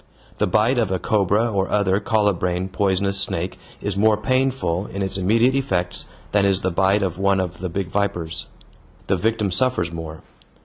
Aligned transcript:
The 0.37 0.47
bite 0.47 0.79
of 0.79 0.89
a 0.89 0.97
cobra 0.97 1.51
or 1.51 1.69
other 1.69 1.99
colubrine 1.99 2.69
poisonous 2.69 3.19
snake 3.19 3.59
is 3.81 3.95
more 3.95 4.17
painful 4.17 4.87
in 4.87 5.03
its 5.03 5.15
immediate 5.15 5.53
effects 5.53 6.07
than 6.31 6.43
is 6.43 6.61
the 6.61 6.71
bite 6.71 7.03
of 7.03 7.19
one 7.19 7.39
of 7.39 7.59
the 7.59 7.69
big 7.69 7.89
vipers. 7.91 8.47
The 9.05 9.15
victim 9.15 9.51
suffers 9.51 9.91
more. 9.91 10.23